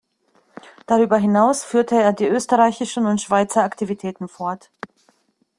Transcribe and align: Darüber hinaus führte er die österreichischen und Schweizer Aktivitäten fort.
Darüber 0.87 1.17
hinaus 1.19 1.63
führte 1.63 1.93
er 1.93 2.11
die 2.11 2.25
österreichischen 2.25 3.05
und 3.05 3.21
Schweizer 3.21 3.63
Aktivitäten 3.63 4.27
fort. 4.27 4.71